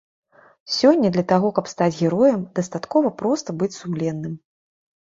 [0.77, 4.33] Сёння для таго, каб стаць героем, дастаткова проста быць сумленным.